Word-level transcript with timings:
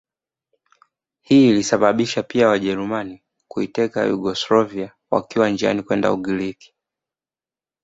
Hii 1.21 1.49
ilisababisha 1.49 2.23
pia 2.23 2.47
Wajerumani 2.47 3.23
kuiteka 3.47 4.05
Yugoslavia 4.05 4.93
wakiwa 5.11 5.49
njiani 5.49 5.83
kwenda 5.83 6.13
Ugiriki 6.13 6.73